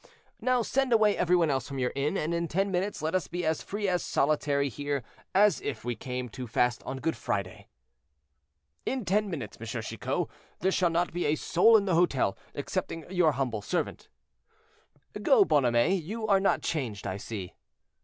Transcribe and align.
now 0.39 0.63
send 0.63 0.91
away 0.91 1.15
every 1.15 1.35
one 1.35 1.51
else 1.51 1.67
from 1.67 1.77
your 1.77 1.91
inn, 1.95 2.17
and 2.17 2.33
in 2.33 2.47
ten 2.47 2.71
minutes 2.71 3.03
let 3.03 3.13
us 3.13 3.27
be 3.27 3.45
as 3.45 3.61
free 3.61 3.85
and 3.85 3.93
as 3.93 4.03
solitary 4.03 4.67
here 4.67 5.03
as 5.35 5.61
if 5.61 5.85
we 5.85 5.95
came 5.95 6.27
to 6.27 6.47
fast 6.47 6.81
on 6.87 6.97
Good 6.97 7.15
Friday." 7.15 7.67
"In 8.83 9.05
ten 9.05 9.29
minutes, 9.29 9.57
M. 9.61 9.67
Chicot, 9.67 10.27
there 10.61 10.71
shall 10.71 10.89
not 10.89 11.13
be 11.13 11.25
a 11.27 11.35
soul 11.35 11.77
in 11.77 11.85
the 11.85 11.93
hotel 11.93 12.35
excepting 12.55 13.05
your 13.11 13.33
humble 13.33 13.61
servant." 13.61 14.09
"Go, 15.21 15.45
Bonhomet; 15.45 16.01
you 16.01 16.25
are 16.25 16.39
not 16.39 16.63
changed, 16.63 17.05
I 17.05 17.17
see." 17.17 17.53